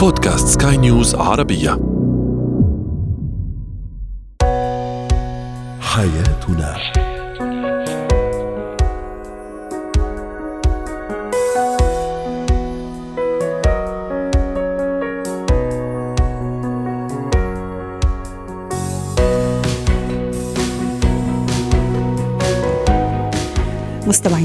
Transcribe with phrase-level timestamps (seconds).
[0.00, 1.70] بودكاست سكاي نيوز عربية.
[5.80, 6.76] حياتنا.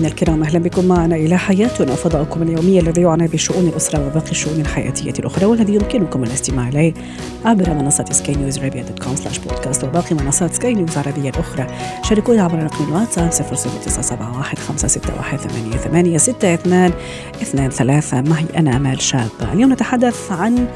[0.05, 1.95] مستمعينا الكرام أهلا بكم معنا إلى حياتنا.
[1.95, 6.93] فضاؤكم اليومي الذي يعنى بشؤون الأسرة وباقي الشؤون الحياتية الأخرى والذي يمكنكم الاستماع إليه
[7.45, 11.67] عبر منصة سكاي نيوز عربية dot com slash podcast وباقي منصات سكاي نيوز العربية الأخرى.
[12.09, 16.91] شاركونا عبر رقم الواتساب 00971 561 8862
[17.41, 19.29] 23 معي أنا آمال شاب.
[19.53, 20.67] اليوم نتحدث عن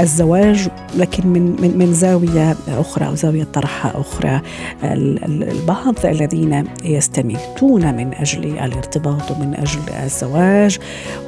[0.00, 4.40] الزواج لكن من من من زاوية أخرى أو زاوية طرح أخرى.
[4.84, 10.78] البعض الذين يستميتون من أجل الارتباط ومن أجل الزواج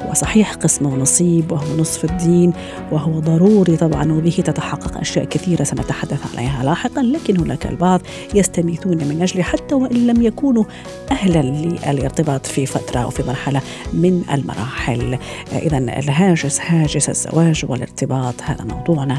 [0.09, 2.53] وصحيح قسم ونصيب وهو نصف الدين
[2.91, 8.01] وهو ضروري طبعا وبه تتحقق أشياء كثيرة سنتحدث عليها لاحقا لكن هناك البعض
[8.35, 10.63] يستميتون من أجل حتى وإن لم يكونوا
[11.11, 13.61] أهلا للارتباط في فترة أو في مرحلة
[13.93, 15.17] من المراحل.
[15.51, 19.17] اذا الهاجس هاجس الزواج والارتباط الارتباط هذا موضوعنا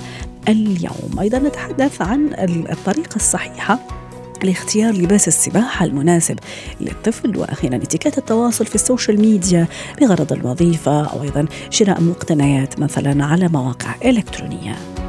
[0.49, 1.21] اليوم.
[1.21, 2.31] أيضا نتحدث عن
[2.71, 4.00] الطريقة الصحيحة
[4.45, 6.39] لاختيار لباس السباحة المناسب
[6.81, 9.67] للطفل وأخيرا اتكات التواصل في السوشيال ميديا
[10.01, 15.00] بغرض الوظيفة أو أيضا شراء مقتنيات مثلا على مواقع إلكترونية.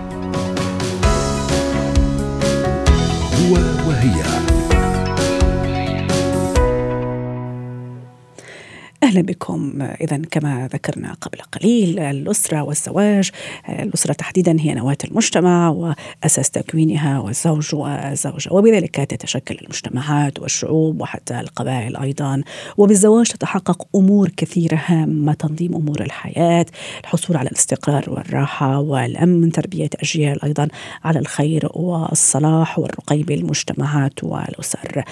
[9.12, 9.82] أهلا بكم.
[9.82, 13.30] اذا كما ذكرنا قبل قليل الأسرة والزواج.
[13.70, 18.54] الأسرة تحديدا هي نواة المجتمع وأساس تكوينها والزوج والزوجة.
[18.54, 22.44] وبذلك تتشكل المجتمعات والشعوب وحتى القبائل أيضا.
[22.78, 26.66] وبالزواج تتحقق أمور كثيرة هامة تنظيم أمور الحياة
[27.02, 30.68] الحصول على الاستقرار والراحة والأمن تربية أجيال أيضا
[31.04, 35.04] على الخير والصلاح والرقي بالمجتمعات والأسر.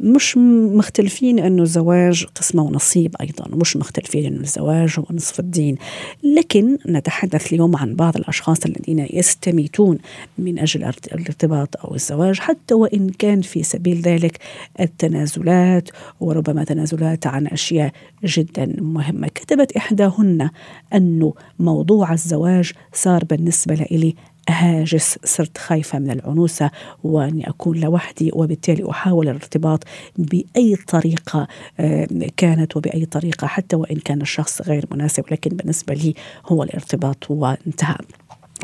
[0.00, 0.36] مش
[0.76, 3.41] مختلفين إنه الزواج قسمه ونصيب أيضا.
[3.46, 5.76] أيضا مش مختلفين أن الزواج هو نصف الدين.
[6.22, 9.98] لكن نتحدث اليوم عن بعض الأشخاص الذين يستميتون
[10.38, 14.38] من أجل الارتباط أو الزواج حتى وإن كان في سبيل ذلك
[14.80, 15.88] التنازلات
[16.20, 17.92] وربما تنازلات عن أشياء
[18.24, 19.28] جدا مهمة.
[19.28, 20.50] كتبت إحداهن
[20.94, 24.14] أن موضوع الزواج صار بالنسبة لي
[24.48, 26.70] هاجس صرت خايفة من العنوسة
[27.04, 29.84] وأني أكون لوحدي وبالتالي أحاول الارتباط
[30.16, 31.48] بأي طريقة
[31.80, 36.14] آه، كانت وبأي طريقة حتى وإن كان الشخص غير مناسب لكن بالنسبة لي
[36.46, 37.96] هو الارتباط وانتهى.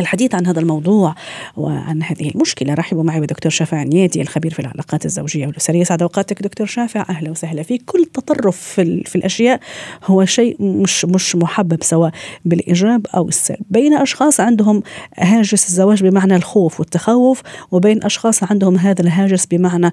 [0.00, 1.14] الحديث عن هذا الموضوع
[1.56, 2.74] وعن هذه المشكلة.
[2.74, 5.84] رحبوا معي بدكتور شافع نيادي الخبير في العلاقات الزوجية والأسرية.
[5.84, 7.06] سعد أوقاتك دكتور شافع.
[7.08, 7.82] أهلا وسهلا فيك.
[7.86, 9.60] كل تطرف في, في الأشياء
[10.04, 12.10] هو شيء مش مش محبب سواء
[12.44, 13.58] بالإيجاب أو السلب.
[13.70, 14.82] بين أشخاص عندهم
[15.16, 17.42] هاجس الزواج بمعنى الخوف والتخوف
[17.72, 19.92] وبين أشخاص عندهم هذا الهاجس بمعنى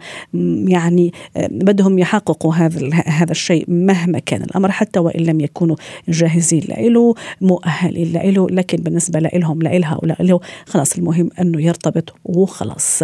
[0.68, 5.76] يعني بدهم يحققوا هذا هذا الشيء مهما كان الأمر حتى وإن لم يكونوا
[6.10, 12.16] جاهزين له مؤهلين له لكن بالنسبة لهم لها هؤلاء اللي هو خلاص المهم أنه يرتبط
[12.26, 13.04] وخلاص.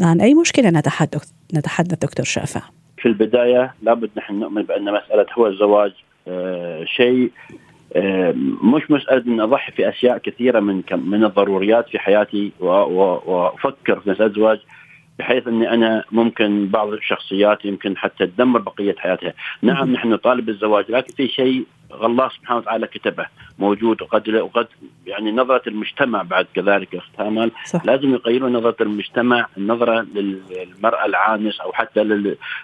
[0.00, 2.62] عن أي مشكلة نتحدث نتحدث دكتور شافع؟
[2.98, 5.92] في البداية لابد نحن نؤمن بأن مسألة هو الزواج
[6.28, 7.30] آه شيء
[7.96, 14.10] آه مش مسألة أن أضحي في أشياء كثيرة من من الضروريات في حياتي وأفكر في
[14.10, 14.58] مسألة الزواج
[15.20, 19.32] بحيث إني أنا ممكن بعض الشخصيات يمكن حتى تدمر بقية حياتها،
[19.62, 21.64] نعم نحن نطالب بالزواج لكن في شيء
[22.02, 23.26] الله سبحانه وتعالى كتبه
[23.58, 24.66] موجود وقد وقد
[25.06, 27.50] يعني نظرة المجتمع بعد كذلك اخت امل
[27.84, 32.04] لازم يغيرون نظرة المجتمع النظره للمرأة العانس أو حتى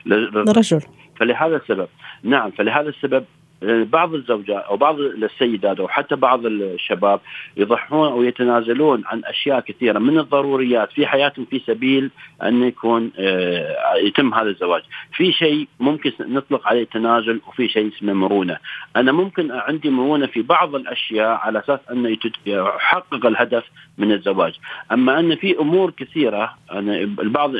[0.06, 0.80] للرجل.
[1.16, 1.88] فلهذا السبب.
[2.22, 3.24] نعم فلهذا السبب
[3.62, 7.20] بعض الزوجات أو بعض السيدات أو حتى بعض الشباب
[7.56, 12.10] يضحون أو يتنازلون عن أشياء كثيرة من الضروريات في حياتهم في سبيل
[12.42, 14.82] أن يكون آه، يتم هذا الزواج.
[15.12, 18.58] في شيء ممكن نطلق عليه تنازل وفي شيء اسمه مرونة.
[18.96, 22.16] أنا ممكن عندي مرونة في بعض الأشياء على أساس انه
[22.46, 23.64] يحقق الهدف
[23.98, 24.54] من الزواج،
[24.92, 27.52] أما أن في أمور كثيرة أنا البعض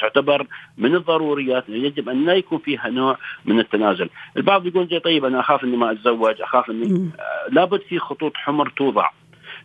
[0.00, 0.46] تعتبر
[0.78, 4.08] من الضروريات يجب أن لا يكون فيها نوع من التنازل.
[4.36, 7.98] البعض يقول زي طيب طيب أنا أخاف إني ما أتزوج أخاف اني آه لابد في
[7.98, 9.10] خطوط حمر توضع.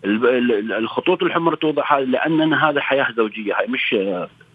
[0.06, 3.96] الخطوط الحمر توضع هذه لأن هذا حياة زوجية هاي مش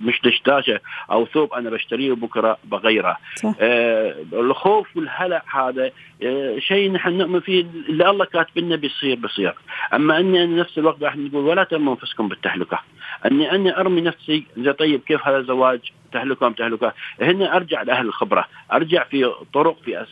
[0.01, 0.81] مش دشداشة
[1.11, 3.17] أو ثوب أنا بشتريه وبكرة بغيره.
[3.61, 5.91] آه الخوف والهلع هذا
[6.23, 9.55] آه شيء نحن نؤمن فيه اللي الله كاتب لنا بيصير بيصير.
[9.95, 12.79] أما أني أنا نفس الوقت راح نقول ولا ترموا أنفسكم بالتهلكة.
[13.27, 18.07] اني أني أرمي نفسي زي طيب كيف هذا الزواج؟ تهلكه ام تهلكه هنا أرجع لأهل
[18.07, 18.45] الخبرة.
[18.73, 20.07] أرجع في طرق في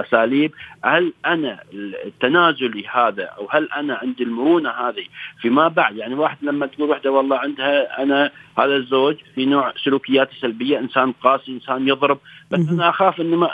[0.00, 0.52] أساليب.
[0.84, 1.60] هل أنا
[2.04, 5.04] التنازلي هذا أو هل أنا عندي المرونة هذه
[5.40, 10.28] فيما بعد؟ يعني واحد لما تقول وحدة والله عندها أنا هذا الزوج في نوع سلوكيات
[10.40, 12.18] سلبية إنسان قاسي إنسان يضرب
[12.50, 13.48] بس أنا أخاف إني ما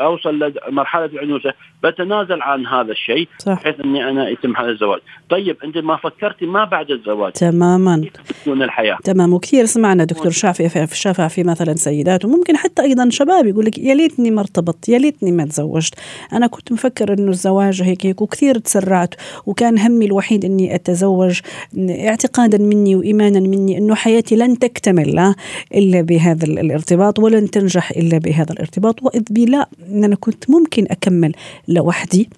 [0.00, 1.52] أوصل لمرحله العنوسة.
[1.84, 5.00] بتنازل عن هذا الشيء بحيث إني أنا يتم هذا الزواج.
[5.30, 8.04] طيب أنت ما فكرتي ما بعد الزواج؟ تماما.
[8.42, 8.98] تكون الحياة.
[9.04, 9.32] تمام.
[9.32, 13.78] وكثير سمعنا دكتور شافعي في الشافع في مثلا سيدات وممكن حتى أيضا شباب يقول لك
[13.78, 15.94] يا ليتني ما ارتبطت يا ليتني ما تزوجت.
[16.32, 19.14] أنا كنت مفكر إنه الزواج هيك هيك وكثير تسرعت
[19.46, 21.40] وكان همي الوحيد إني أتزوج
[21.78, 25.34] اعتقادا مني وايمانا مني إنه حياتي لن تكتمل لا
[25.74, 30.86] إلا بهذا الارتباط ولن تنجح إلا بهذا الارتباط وإذ بي لا إن أنا كنت ممكن
[30.90, 31.34] أكمل
[31.68, 32.28] لوحدي.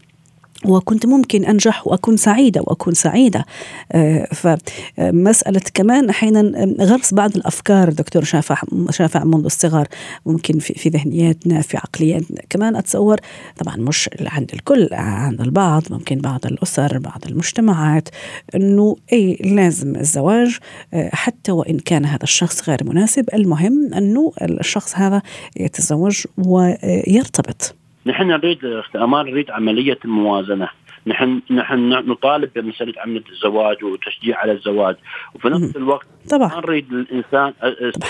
[0.65, 3.45] وكنت ممكن أنجح وأكون سعيدة وأكون سعيدة.
[3.93, 9.89] آه، فمسألة كمان أحيانا غرس بعض الأفكار دكتور شافع شافع منذ الصغر
[10.27, 12.41] ممكن في, في ذهنياتنا في عقلياتنا.
[12.51, 13.17] كمان أتصور
[13.59, 18.09] طبعا مش عند الكل عند البعض ممكن بعض الأسر بعض المجتمعات
[18.55, 20.59] إنه اي لازم الزواج
[20.95, 23.25] آه، حتى وإن كان هذا الشخص غير مناسب.
[23.35, 25.23] المهم إنه الشخص هذا
[25.57, 27.80] يتزوج ويرتبط.
[28.07, 30.69] نحن نريد اخت امال نريد عملية الموازنة.
[31.07, 34.97] نحن نحن نطالب بمسألة عمليه الزواج وتشجيع على الزواج.
[35.35, 36.49] وفي نفس الوقت طبعا.
[36.49, 37.53] ما نريد الإنسان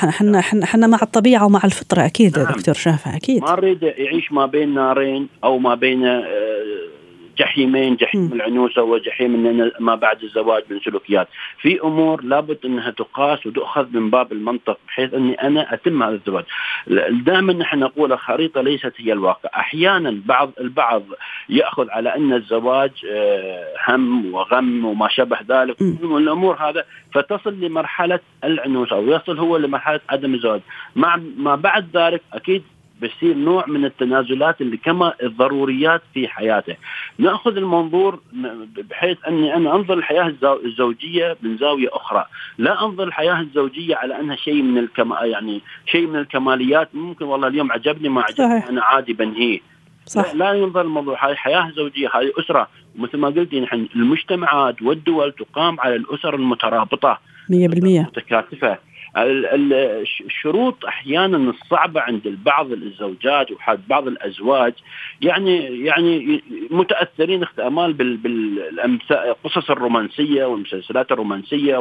[0.00, 2.52] طبعا إحنا إحنا مع الطبيعة ومع الفطرة أكيد نعم.
[2.52, 3.42] دكتور شافع أكيد.
[3.42, 6.24] ما نريد يعيش ما بين نارين أو ما بين آه،
[7.38, 11.28] جحيمين جحيم العنوسة وجحيم ما بعد الزواج من سلوكيات.
[11.60, 16.44] في أمور لابد إنها تقاس وتؤخذ من باب المنطق بحيث إني أنا أتم هذا الزواج.
[17.10, 19.50] دائما نحن نقول الخريطة ليست هي الواقع.
[19.56, 21.02] أحيانا بعض البعض
[21.48, 25.82] يأخذ على إن الزواج آه، هم وغم وما شابه ذلك.
[25.82, 26.84] من الأمور هذا
[27.14, 30.60] فتصل لمرحلة العنوسة أو يصل هو لمرحلة عدم الزواج.
[30.96, 32.62] مع ما بعد ذلك أكيد
[33.00, 36.76] بيصير نوع من التنازلات اللي كما الضروريات في حياته.
[37.18, 38.20] نأخذ المنظور
[38.90, 42.24] بحيث أني أنا أنظر الحياة الزوجية من زاوية أخرى.
[42.58, 46.88] لا أنظر الحياة الزوجية على أنها شيء من الكما يعني شيء من الكماليات.
[46.94, 49.60] ممكن والله اليوم عجبني ما عجبني أنا عادي بنهيه.
[50.06, 50.34] صح.
[50.34, 51.28] لا ينظر الموضوع.
[51.28, 52.68] هذه حياة زوجية هذه أسرة.
[52.98, 57.20] مثل ما قلتي نحن المجتمعات والدول تقام على الأسر المترابطة.
[57.48, 58.78] 100% متكاتفة.
[59.16, 64.74] الشروط أحيانا الصعبة عند البعض الزوجات وبعض الأزواج
[65.20, 71.76] يعني يعني متأثرين اخت امال بالقصص الرومانسية والمسلسلات الرومانسية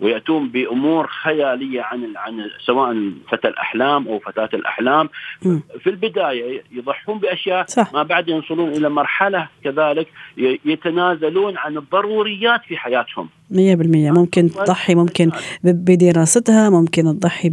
[0.00, 5.08] ويأتون وياتون بأمور خيالية عن عن سواء فتى الأحلام أو فتاة الأحلام.
[5.80, 7.92] في البداية يضحون بأشياء صح.
[7.92, 10.06] ما بعد يوصلون إلى مرحلة كذلك
[10.64, 13.28] يتنازلون عن الضروريات في حياتهم.
[13.50, 15.30] 100% ممكن تضحي ممكن
[15.64, 17.50] بدراستها ممكن تضحي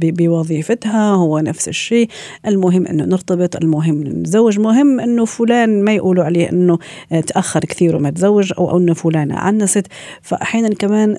[0.00, 2.08] بوظيفتها هو نفس الشيء.
[2.46, 6.78] المهم أنه نرتبط المهم نتزوج مهم أنه فلان ما يقولوا عليه أنه
[7.26, 9.86] تأخر كثير وما تزوج أو أنه فلانة عنست.
[10.22, 11.16] فأحيانا كمان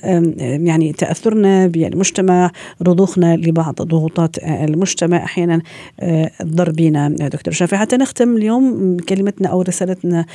[0.67, 5.17] يعني تأثرنا بالمجتمع رضوخنا لبعض ضغوطات المجتمع.
[5.23, 5.61] أحيانا
[6.39, 7.09] تضر بينا.
[7.09, 10.25] دكتور شافي حتى نختم اليوم كلمتنا أو رسالتنا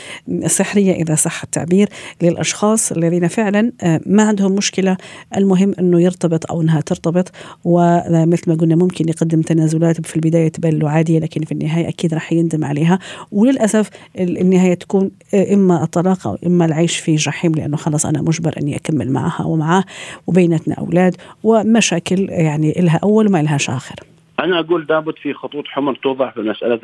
[0.47, 1.89] سحريه إذا صح التعبير
[2.23, 3.73] للأشخاص الذين فعلا
[4.07, 4.97] ما عندهم مشكلة.
[5.37, 7.31] المهم إنه يرتبط أو إنها ترتبط.
[7.65, 12.15] ومثل ما قلنا ممكن يقدم تنازلات في البداية تبان له عادية لكن في النهاية أكيد
[12.15, 12.99] راح يندم عليها.
[13.33, 18.77] وللأسف النهاية تكون إما الطلاق أو إما العيش في جحيم لأنه خلاص أنا مجبر أني
[18.77, 19.85] أكمل معها ومعاه.
[20.27, 24.12] وبيناتنا أولاد ومشاكل يعني لها أول وما لهاش آخر.
[24.43, 26.77] أنا أقول لابد في خطوط حمر توضح في مسألة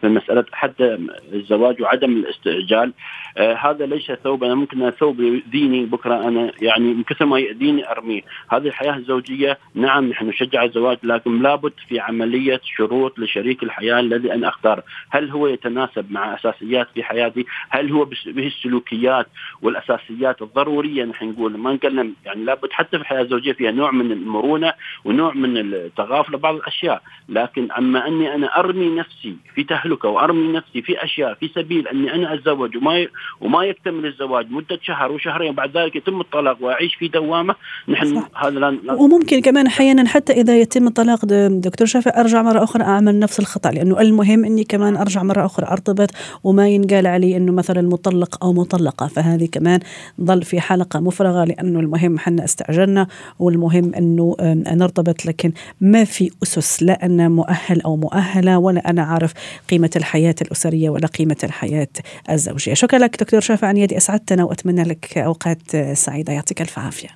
[0.00, 0.98] في مسألة حتى
[1.32, 2.92] الزواج وعدم الاستعجال.
[3.36, 7.90] آه هذا ليس ثوب أنا ممكن ثوب يؤذيني بكرة أنا يعني من كثر ما يؤذيني
[7.90, 8.22] أرميه.
[8.48, 14.34] هذه الحياة الزوجية نعم نحن نشجع الزواج لكن لابد في عملية شروط لشريك الحياة الذي
[14.34, 19.26] أنا اختاره هل هو يتناسب مع أساسيات في حياتي؟ هل هو به السلوكيات
[19.62, 24.12] والأساسيات الضرورية؟ نحن نقول ما نتكلم يعني لابد حتى في الحياة الزوجية فيها نوع من
[24.12, 24.72] المرونة
[25.04, 27.02] ونوع من التغافل لبعض الأشياء.
[27.28, 32.14] لكن أما أني أنا أرمي نفسي في تهلكة وأرمي نفسي في أشياء في سبيل أني
[32.14, 33.06] أنا أتزوج وما
[33.40, 37.54] وما يكتمل الزواج مدة شهر وشهرين بعد ذلك يتم الطلاق وأعيش في دوامة
[37.88, 38.44] نحن صح.
[38.44, 43.18] هذا لا وممكن كمان أحيانا حتى إذا يتم الطلاق دكتور شافع أرجع مرة أخرى أعمل
[43.18, 46.10] نفس الخطأ لأنه المهم إني كمان أرجع مرة أخرى أرتبط
[46.44, 49.80] وما ينقال علي إنه مثلا مطلق أو مطلقة فهذه كمان
[50.20, 53.06] ضل في حلقة مفرغة لأنه المهم حنا استعجلنا
[53.38, 54.36] والمهم إنه
[54.66, 59.32] نرتبط لكن ما في أسس لا أنا مؤهل أو مؤهلة ولا أنا عارف
[59.70, 61.88] قيمة الحياة الأسرية ولا قيمة الحياة
[62.30, 62.74] الزوجية.
[62.74, 66.32] شكرا لك دكتور شافع عن يدي اسعدتنا واتمنى لك أوقات سعيدة.
[66.32, 67.08] يعطيك ألف عافية.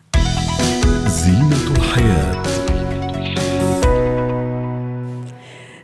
[1.07, 2.43] زينة الحياة.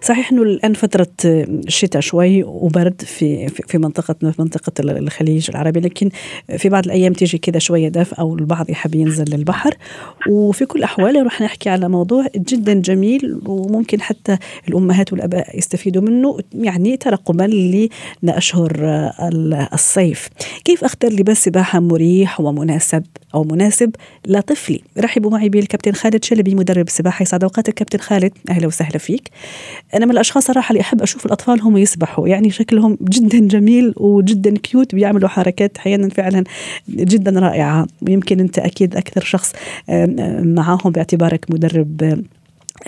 [0.06, 1.08] صحيح إنه الآن فترة
[1.68, 6.10] شتاء شوي وبرد في في منطقتنا في منطقة الخليج العربي لكن
[6.56, 9.76] في بعض الأيام تيجي كذا شوية دفء أو البعض يحب ينزل للبحر.
[10.28, 16.38] وفي كل الأحوال رح نحكي على موضوع جدا جميل وممكن حتى الأمهات والأباء يستفيدوا منه
[16.54, 17.44] يعني ترقبا
[18.22, 18.72] لأشهر
[19.72, 20.28] الصيف.
[20.64, 23.02] كيف أختار لباس سباحة مريح ومناسب؟
[23.36, 23.90] أو مناسب
[24.26, 24.80] لطفلي.
[24.98, 27.74] رحبوا معي بالكابتن خالد شلبي مدرب سباحة يسعد أوقاتك.
[27.74, 29.30] كابتن خالد أهلا وسهلا فيك.
[29.94, 32.28] أنا من الأشخاص صراحة اللي أحب أشوف الأطفال هم يسبحوا.
[32.28, 36.44] يعني شكلهم جدا جميل وجدا كيوت بيعملوا حركات أحيانا فعلا
[36.88, 37.86] جدا رائعة.
[38.02, 39.52] ويمكن أنت أكيد أكثر شخص
[40.38, 42.24] معاهم باعتبارك مدرب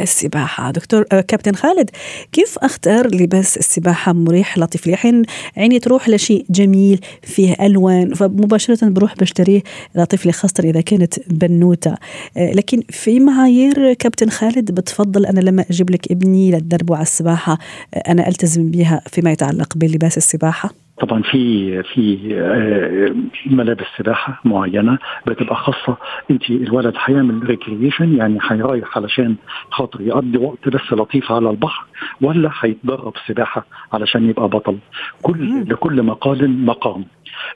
[0.01, 0.71] السباحة.
[0.71, 1.91] دكتور آه، كابتن خالد
[2.33, 5.23] كيف أختار لباس السباحة مريح لطيف لحين
[5.57, 9.63] عيني تروح لشيء جميل فيه ألوان فمباشرة بروح بشتريه
[9.95, 11.95] لطفلي خاصة إذا كانت بنوتة.
[12.37, 17.59] آه، لكن في معايير كابتن خالد بتفضل أنا لما أجيب لك ابني للدرب على السباحة
[17.95, 23.15] آه، أنا ألتزم بها فيما يتعلق بلباس السباحة؟ طبعا في في آه،
[23.47, 25.97] ملابس سباحة معينة بتبقى خاصة.
[26.31, 29.37] انت الولد هيعمل ريكريشن يعني هيرايح علشان
[29.71, 31.87] خاطر يقضي وقت بس لطيف على البحر
[32.21, 34.79] ولا هيتدرب سباحة علشان يبقى بطل؟
[35.23, 37.05] كل لكل مقال مقام.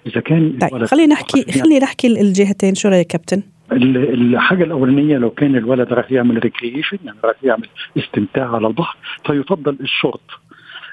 [0.07, 2.75] إذا كان طيب خلينا نحكي خلينا نحكي الجهتين.
[2.75, 7.69] شو رأيك كابتن؟ الحاجة الأولانية لو كان الولد راح يعمل recreation يعني راح يعمل
[7.99, 8.97] استمتاع على البحر
[9.27, 10.21] فيفضل الشورت.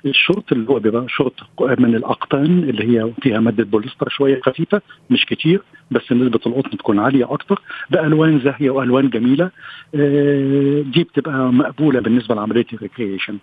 [0.06, 1.34] الشورت اللي هو بيبقى شورت
[1.80, 7.00] من الأقطان اللي هي فيها مادة بوليستر شوية خفيفة مش كتير بس نسبة القطن تكون
[7.00, 7.62] عالية أكتر.
[7.90, 9.52] بألوان زاهية وألوان جميلة.
[9.96, 13.38] آه، دي بتبقى مقبولة بالنسبة لعملية ال recreation.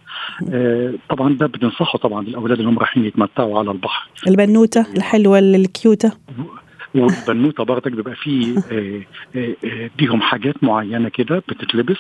[0.53, 4.09] آه، طبعا ده بننصحه طبعا الاولاد اللي هم رايحين يتمتعوا على البحر.
[4.29, 6.13] البنوتة الحلوة الكيوتة.
[6.97, 8.57] والبنوته برضك بيبقى فيه
[10.01, 11.97] ليهم حاجات معينة كده بتتلبس.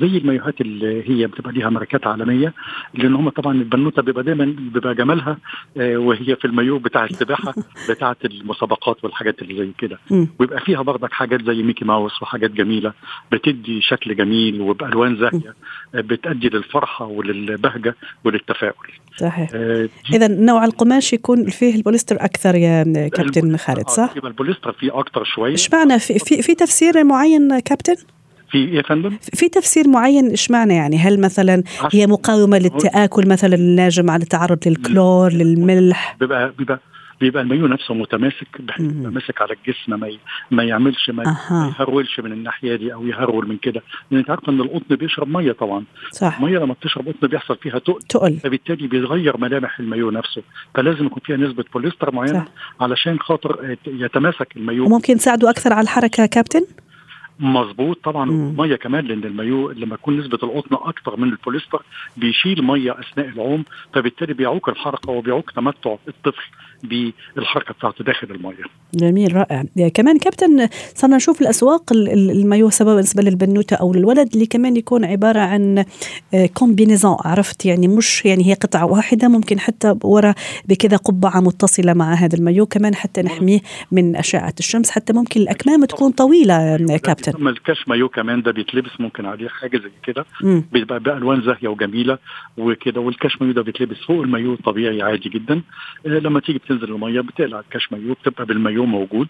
[0.00, 2.54] زي المايوهات اللي هي بتبقى ليها ماركات عالمية
[2.94, 5.38] لأن هم طبعا البنوتة بيبقى دايما بيبقى جمالها
[5.76, 7.54] وهي في المايو بتاع السباحة
[7.90, 9.98] بتاعة المسابقات والحاجات اللي زي كده.
[10.38, 12.92] ويبقى فيها برضك حاجات زي ميكي ماوس وحاجات جميلة
[13.32, 15.54] بتدي شكل جميل وبألوان زاهية
[15.94, 18.88] بتأدي للفرحة وللبهجة وللتفاؤل.
[19.16, 19.50] صحيح.
[19.54, 25.00] آه اذا نوع القماش يكون فيه البوليستر أكثر يا كابتن خالد صح؟ يبقى البوليستر فيه
[25.00, 27.96] أكثر شوية إيش معنى في, في في تفسير معين كابتن؟
[28.50, 33.28] في إيه يا فندم؟ في تفسير معين إيش معنى يعني هل مثلا هي مقاومة للتآكل
[33.28, 36.80] مثلا الناجم على التعرض للكلور للملح بيبقى بيبقى
[37.20, 40.10] بيبقى المايو نفسه متماسك بحيث ماسك على الجسم ما
[40.50, 41.36] ما يعملش ما.
[41.50, 43.82] يهرولش من الناحية دي أو يهرول من كده.
[44.10, 45.84] لأن أنت عارفة إن القطن بيشرب مية طبعا.
[46.10, 46.36] صح.
[46.38, 48.02] الميه لما بتشرب قطن بيحصل فيها تقل.
[48.08, 48.36] تقل.
[48.36, 50.42] فبالتالي بيغير ملامح المايو نفسه.
[50.74, 52.82] فلازم يكون فيها نسبة بوليستر معينة صح.
[52.82, 54.84] علشان خاطر يتماسك المايو.
[54.84, 56.66] وممكن تساعده أكثر على الحركة كابتن؟
[57.40, 58.30] مظبوط طبعا.
[58.58, 61.82] مية كمان لأن المايو لما تكون نسبة القطن أكثر من البوليستر
[62.16, 66.44] بيشيل مية أثناء العوم فبالتالي بيعوق الحركة وبيعوق تمتع الطفل.
[66.82, 68.64] بالحركة بتاعته داخل الميه.
[68.94, 69.64] جميل رائع،
[69.94, 75.40] كمان كابتن صرنا نشوف الأسواق المايو سواء بالنسبة للبنوتة أو للولد اللي كمان يكون عبارة
[75.40, 75.84] عن
[76.54, 82.14] combinaison عرفت؟ يعني مش يعني هي قطعة واحدة ممكن حتى ورا بكذا قبعة متصلة مع
[82.14, 82.66] هذا المايو.
[82.66, 83.60] كمان حتى نحميه
[83.92, 87.32] من أشعة الشمس حتى ممكن الأكمام تكون طويلة كابتن.
[87.32, 90.24] ثم ال cache-maillot كمان ده بيتلبس ممكن عليه حاجة زي كده.
[90.72, 92.18] بيبقى بألوان زاهية وجميلة
[92.58, 95.62] وكده وال cache-maillot ده بيتلبس فوق المايو طبيعي عادي جدا.
[96.04, 99.28] لما تيجي بتنزل الميه بتقلع الكاش مايو بتبقى بالمايو موجود.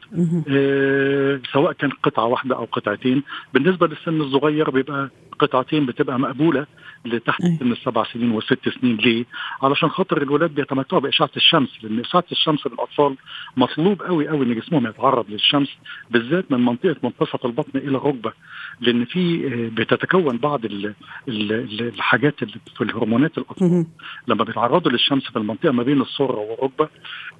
[0.48, 3.22] آه سواء كان قطعة واحدة أو قطعتين.
[3.54, 6.66] بالنسبة للسن الصغير بيبقى قطعتين بتبقى مقبولة
[7.04, 8.96] لتحت سن السبع سنين والست سنين.
[8.96, 9.24] ليه؟
[9.62, 13.16] علشان خاطر الولاد بيتمتعوا بإشعة الشمس لأن إشعة الشمس للأطفال
[13.56, 15.68] مطلوب قوي قوي إن جسمهم يتعرض للشمس
[16.10, 18.32] بالذات من منطقة منتصف البطن إلى الركبه
[18.80, 20.94] لأن في بتتكون بعض ال
[21.28, 23.86] ال الحاجات اللي في الهرمونات الأطفال.
[24.28, 26.88] لما بيتعرضوا للشمس في المنطقة ما بين السرة والركبة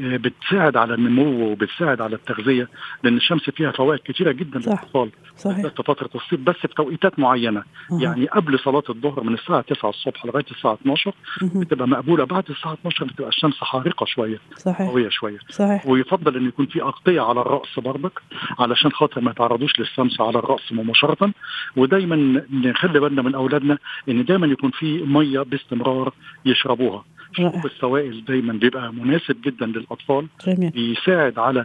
[0.01, 2.69] بتساعد على النمو وبتساعد على التغذية
[3.03, 5.11] لأن الشمس فيها فوائد كثيره جدا للأطفال.
[5.37, 5.67] صحيح.
[5.67, 7.61] في فترة الصيف بس في توقيتات معينة.
[7.61, 7.99] أه.
[8.01, 11.13] يعني قبل صلاة الظهر من الساعة 9 الصبح لغاية الساعة 12
[11.43, 12.25] بتبقى مقبولة.
[12.25, 14.89] بعد الساعة 12 بتبقى الشمس حارقة شوية صحيح.
[14.91, 15.39] قوية شوية.
[15.51, 15.87] صحيح.
[15.87, 18.23] ويفضل إن يكون في أغطية على الرأس برضك
[18.59, 21.33] علشان خاطر ما يتعرضوش للشمس على الرأس مباشرة.
[21.77, 26.13] ودايما نخلي بالنا من أولادنا إن دايما يكون في مية باستمرار
[26.45, 27.05] يشربوها.
[27.33, 30.71] شرب السوائل دايما بيبقى مناسب جدا للأطفال جميل.
[30.71, 31.65] بيساعد على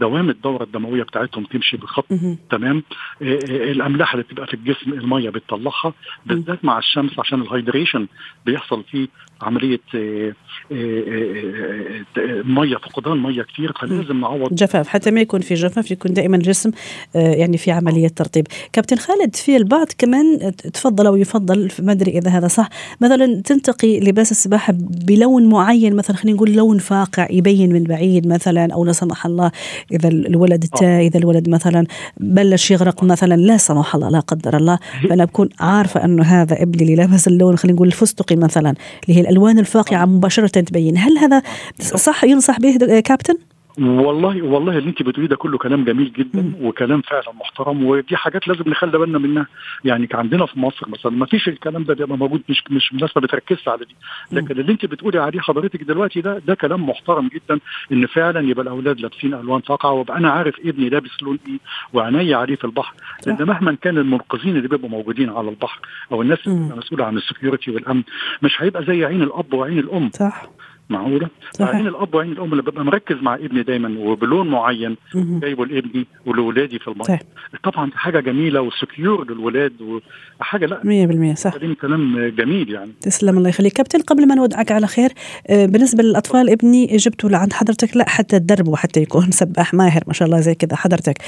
[0.00, 2.06] دوام الدورة الدموية بتاعتهم تمشي بخط
[2.50, 2.82] تمام؟
[3.22, 5.92] الأملاح اللي بتبقى في الجسم المية بتطلعها
[6.26, 8.06] بالذات مع الشمس عشان الهيدريشن
[8.46, 9.08] بيحصل فيه
[9.42, 9.80] عملية
[12.44, 14.54] مية فقدان مية كثير فلازم نعوض.
[14.54, 16.70] جفاف حتى ما يكون في جفاف يكون دائما الجسم
[17.14, 18.46] يعني في عملية ترطيب.
[18.72, 22.68] كابتن خالد في البعض كمان تفضل أو يفضل ما أدري إذا هذا صح
[23.00, 28.74] مثلا تنتقي لباس السباحة بلون معين مثلا خلينا نقول لون فاقع يبين من بعيد مثلا
[28.74, 29.50] أو لا سمح الله
[29.92, 31.86] إذا الولد تا إذا الولد مثلا
[32.20, 36.82] بلش يغرق مثلا لا سمح الله لا قدر الله فأنا بكون عارفة أنه هذا ابني
[36.82, 38.74] اللي لابس اللون خلينا نقول الفستقي مثلا
[39.08, 41.42] اللي هي الألوان الفاقعة مباشرة تبين هل هذا
[41.80, 43.34] صح ينصح به كابتن؟
[43.78, 46.52] والله والله اللي انت بتقوليه ده كله كلام جميل جدا.
[46.60, 49.46] وكلام فعلا محترم ودي حاجات لازم نخلي بالنا منها.
[49.84, 53.22] يعني عندنا في مصر مثلا ما فيش الكلام ده بيبقى موجود مش مش الناس ما
[53.22, 53.96] بتركزش على دي.
[54.32, 54.60] لكن.
[54.60, 57.60] اللي انت بتقولي عليه حضرتك دلوقتي ده ده كلام محترم جدا
[57.92, 61.58] إن فعلا يبقى الأولاد لابسين ألوان فاقعة وأبقى أنا عارف ابني لابس لون إيه
[61.92, 62.94] وعيني عليه في البحر.
[63.26, 65.80] لأن مهما كان المنقذين اللي بيبقوا موجودين على البحر
[66.12, 68.02] أو الناس اللي مسؤولة عن السكيورتي والأمن
[68.42, 70.10] مش هيبقى زي عين الأب وعين الأم.
[70.12, 70.46] صح.
[70.90, 71.28] معقولة؟
[71.60, 76.78] عين الأب وعين الأم اللي ببقى مركز مع ابني دايما وبلون معين جايبه لابني ولولادي
[76.78, 77.18] في المية.
[77.64, 79.72] طبعا دي حاجة جميلة وسكيور للولاد
[80.40, 80.80] وحاجة لا.
[81.32, 81.52] 100% صح.
[81.80, 82.90] كلام جميل يعني.
[83.00, 83.72] تسلم الله يخليك.
[83.72, 85.10] كابتن قبل ما نودعك على خير
[85.50, 90.26] بالنسبة للأطفال ابني جبته لعند حضرتك لا حتى تدربه حتى يكون سباح ماهر ما شاء
[90.28, 91.22] الله زي كذا حضرتك.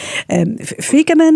[0.81, 1.35] في كمان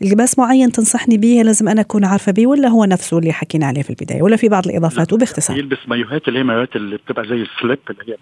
[0.00, 3.82] لباس معين تنصحني به لازم أنا أكون عارفة به ولا هو نفسه اللي حكينا عليه
[3.82, 5.58] في البداية ولا في بعض الإضافات؟ وباختصار.
[5.58, 8.16] يلبس مايوهات اللي هي مايوهات اللي بتبقى زي ال slip اللي هي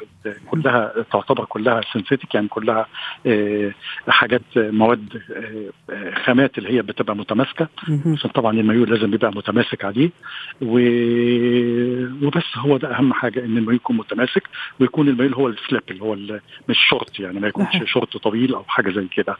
[0.50, 2.86] كلها تعتبر كلها synthetic يعني كلها
[4.08, 5.22] حاجات مواد
[6.24, 7.68] خامات اللي هي بتبقى متماسكة.
[8.06, 10.10] عشان طبعا المايو لازم يبقى متماسك عليه.
[12.22, 14.42] وبس هو ده أهم حاجة إن المايو يكون متماسك
[14.80, 16.14] ويكون المايو هو ال slip اللي هو
[16.68, 19.36] مش شورت يعني ما يكونش شورت طويل أو حاجة زي كده.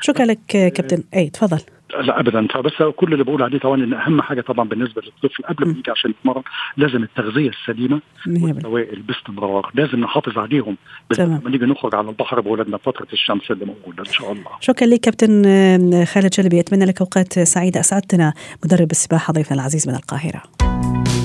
[0.00, 1.04] شكرا لك كابتن.
[1.14, 1.60] اي تفضل.
[1.90, 2.46] لا ابدا.
[2.46, 5.90] فبس كل اللي بقول عليه طبعا إن أهم حاجة طبعا بالنسبة للطفل قبل ما يجي
[5.90, 6.42] عشان يتمرن
[6.76, 9.70] لازم التغذية السليمة والسوائل باستمرار.
[9.74, 10.76] لازم نحافظ عليهم
[11.18, 14.50] لما نيجي نخرج على البحر باولادنا فترة الشمس اللي موجودة إن شاء الله.
[14.60, 17.80] شكرا لك كابتن خالد جلبي أتمنى لك أوقات سعيدة.
[17.80, 18.32] أسعدتنا
[18.64, 20.42] مدرب السباحة ضيفنا العزيز من القاهرة.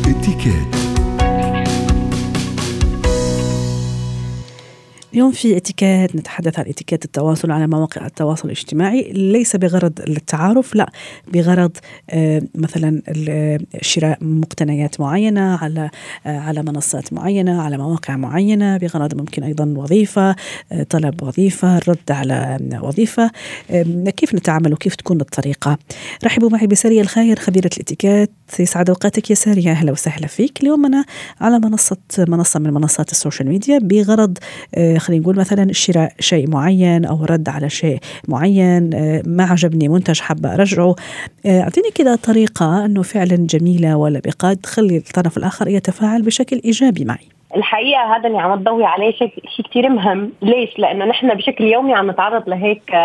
[0.08, 0.93] اتكات
[5.14, 9.12] اليوم في اتيكيت نتحدث عن اتيكيت التواصل على مواقع التواصل الاجتماعي.
[9.12, 10.92] ليس بغرض التعارف لا
[11.34, 11.78] بغرض
[12.56, 13.02] مثلا
[13.82, 15.90] شراء مقتنيات معينة على
[16.26, 20.36] على منصات معينة على مواقع معينة بغرض ممكن أيضا وظيفة
[20.90, 23.32] طلب وظيفة الرد على وظيفة.
[24.18, 25.78] كيف نتعامل وكيف تكون الطريقة؟
[26.24, 30.62] رحبوا معي بساريه الخير خبيرة الاتيكيت يسعد أوقاتك يا ساريه أهلا وسهلا فيك.
[30.62, 31.06] اليوم أنا
[31.42, 34.38] على منصة منصة من منصات السوشيال ميديا بغرض
[34.98, 38.90] خلينا نقول مثلا شراء شيء معين أو رد على شيء معين
[39.26, 40.96] ما عجبني منتج حابة أرجعه.
[41.46, 47.33] أعطيني كده طريقة أنه فعلا جميلة ولا بقى تخلي الطرف الآخر يتفاعل بشكل إيجابي معي.
[47.56, 51.94] الحقيقة هذا اللي عم تضوي عليه شيء شيء كثير مهم، ليش؟ لأنه نحن بشكل يومي
[51.94, 52.96] عم نتعرض لهيك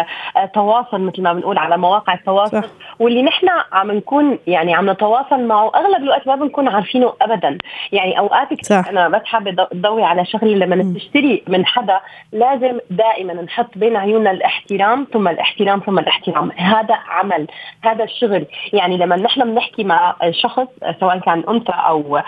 [0.55, 2.63] تواصل مثل ما بنقول على مواقع التواصل.
[2.63, 2.69] صح.
[2.99, 7.59] واللي نحن عم نكون يعني عم نتواصل معه أغلب الوقت ما بنكون عارفينه ابدا،
[7.93, 12.01] يعني أوقات كثير أنا بس حابة تضوي على شغلة لما تشتري من حدا
[12.33, 17.47] لازم دائما نحط بين عيوننا الاحترام ثم الاحترام ثم الاحترام، هذا عمل،
[17.83, 20.67] هذا الشغل، يعني لما نحن بنحكي مع شخص
[21.01, 22.21] سواء كان أنثى أو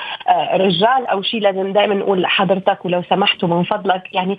[0.55, 4.03] رجال أو شيء لازم دائما نقول لحضرتك ولو سمحتوا من فضلك.
[4.13, 4.39] يعني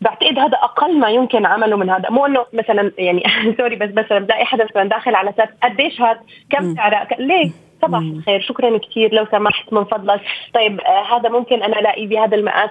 [0.00, 2.10] بعتقد هذا أقل ما يمكن عمله من هذا.
[2.10, 3.22] مو إنه مثلا يعني
[3.58, 7.50] سوري بس مثلا بلاقي حدا مثلا داخل على أساس قديش هذا كم سعرة؟ ليه؟
[7.82, 10.20] صباح الخير شكرا كثير لو سمحت من فضلك.
[10.54, 12.70] طيب آه هذا ممكن أنا ألاقي بهذا المقاس.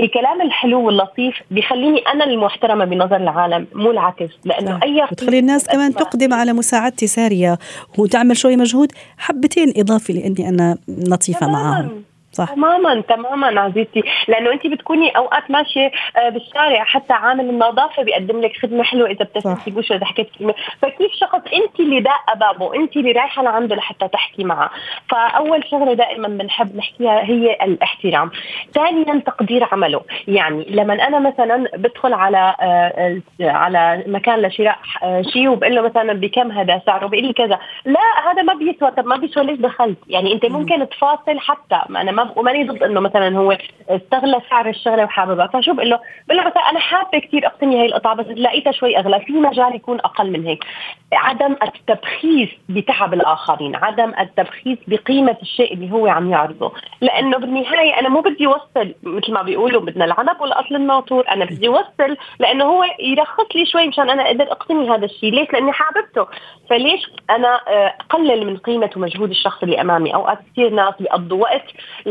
[0.00, 4.30] الكلام الحلو واللطيف بيخليني أنا المحترمة بنظر العالم مو العكس.
[4.44, 7.58] لأنه أي وتخلي الناس كمان تقدم على مساعدتي سارية
[7.98, 12.13] وتعمل شوي مجهود حبتين اضافي لإني أنا لطيفة معاهم.
[12.34, 12.54] صح.
[12.54, 14.02] تماما تماما عزيزتي.
[14.28, 15.90] لأنه انت بتكوني أوقات ماشية
[16.28, 20.54] بالشارع حتى عامل النظافة بيقدم لك خدمة حلوة إذا بتفتحي بوش إذا حكيت كلمة.
[20.82, 24.70] فكيف شخص انت اللي داقه بابه انت اللي رايحة لعنده لحتى تحكي معه.
[25.10, 28.30] فأول شغلة دائما بنحب نحكيها هي الاحترام.
[28.74, 30.00] ثانيا تقدير عمله.
[30.28, 32.54] يعني لما أنا مثلا بدخل على
[33.40, 34.78] على مكان لشراء
[35.20, 37.58] شيء وبقول له مثلا بكم هذا سعره بيقول لي كذا.
[37.84, 38.90] لا هذا ما بيسوى.
[38.90, 41.80] طب ما بيسوى ليش دخلت؟ يعني أنت ممكن تفاصل حتى.
[41.88, 43.58] ما أنا ما وماني ضد إنه مثلا هو
[43.88, 47.86] استغلى سعر الشغلة وحاببها فشو بقول له؟ بقول له مثلا أنا حابة كثير اقتني هي
[47.86, 49.20] القطعة بس لقيتها شوي أغلى.
[49.20, 50.64] في مجال يكون أقل من هيك.
[51.12, 53.76] عدم التبخيس بتعب الآخرين.
[53.76, 56.72] عدم التبخيس بقيمة الشيء اللي هو عم يعرضه.
[57.00, 61.24] لأنه بالنهاية أنا مو بدي اوصل مثل ما بيقولوا بدنا العنب والأصل الناطور.
[61.30, 65.30] أنا بدي اوصل لأنه هو يرخص لي شوي مشان أنا أقدر اقتني هذا الشيء.
[65.30, 66.26] ليش؟ لأني حاببته.
[66.70, 67.60] فليش أنا
[68.00, 71.64] أقلل من قيمة ومجهود الشخص اللي أمامي؟ أوقات كثير ناس بيقضوا وقت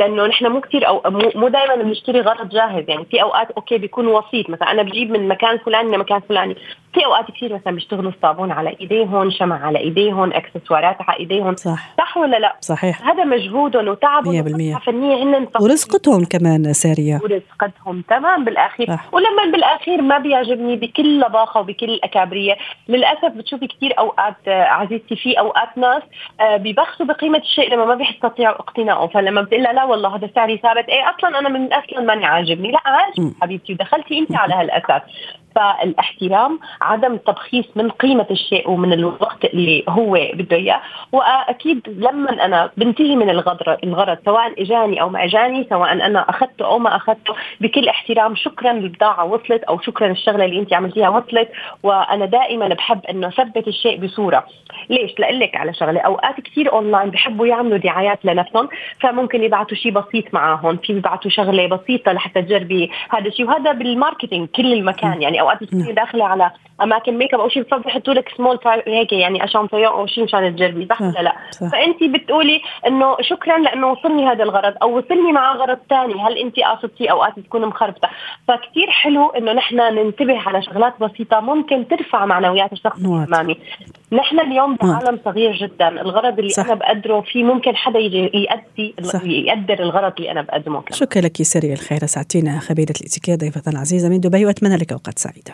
[0.03, 1.01] لأنه نحن مو كثير أو
[1.35, 2.83] مو دائما بنشتري غرض جاهز.
[2.87, 4.49] يعني في أوقات أوكي بيكون وسيط.
[4.49, 6.55] مثلا أنا بجيب من مكان فلاني لمكان فلاني.
[6.93, 11.93] في أوقات كثير مثلا بيشتغلوا الصابون على ايديهم شمع على ايديهم إكسسوارات على ايديهم صح.
[11.97, 13.07] صح ولا لا؟ صحيح.
[13.07, 17.19] هذا مجهودهم وتعبهم 100% فنية هن ورزقتهم كمان سارية.
[17.23, 19.13] ورزقتهم تمام بالاخير صح.
[19.13, 22.57] ولما بالاخير ما بيعجبني بكل لباقة وبكل اكابريه
[22.89, 26.03] للأسف بتشوفي كثير أوقات آه، عزيزتي في أوقات ناس
[26.41, 30.89] آه، بيبخسوا بقيمة الشيء لما ما بيستطيعوا اقتناؤه فلما بتقول لا والله هذا سعري ثابت
[30.89, 32.71] إيه أصلا أنا من أصلا ماني عاجبني.
[32.71, 35.01] لا عاجبني حبيبتي ودخلتي انت على هالأساس.
[35.55, 40.81] فالاحترام عدم التبخيص من قيمة الشيء ومن الوقت اللي هو بده إياه.
[41.11, 46.65] وأكيد لما أنا بنتهي من الغرض الغرض سواء إجاني أو ما إجاني سواء أنا أخذته
[46.65, 51.49] أو ما أخذته بكل احترام شكرا البضاعه وصلت أو شكرا الشغلة اللي أنت عملتيها وصلت.
[51.83, 54.45] وأنا دائما بحب إنه أثبت الشيء بصورة.
[54.89, 56.01] ليش؟ لك على شغلة.
[56.01, 60.77] أوقات كثير أونلاين بحبوا يعملوا دعايات لنفسهم فممكن يبعثوا شيء بسيط معاهم.
[60.77, 63.45] في بيبعثوا شغلة بسيطة لحتى تجربي هذا الشيء.
[63.47, 65.21] وهذا بال marketing كل المكان.
[65.21, 66.51] يعني أوقات بتكوني داخلة على
[66.83, 70.87] اماكن ميك اب أو شيء بيحطوا لك سمول هيك يعني échantillon أو شيء مشان تجربي
[70.89, 71.35] صح ولا لا؟
[71.71, 76.59] فانت بتقولي إنه شكرا لأنه وصلني هذا الغرض أو وصلني مع غرض ثاني هل انت
[76.59, 78.09] قاصدتي أوقات تكون مخربطة
[78.47, 83.57] فكتير حلو إنه نحن ننتبه على شغلات بسيطة ممكن ترفع معنويات الشخص الامامي
[84.11, 86.65] نحن اليوم بعالم صغير جدا الغرض اللي صح.
[86.65, 89.21] أنا بقدره في ممكن حدا يجي يأدي صح.
[89.23, 90.83] يقدر الغرض اللي أنا بقدمه.
[90.91, 95.53] شكرا لك سري الخير ساعتينا خبيرة الاتيكيت ضيفة العزيزة من دبي وأتمنى لك أوقات سعيدة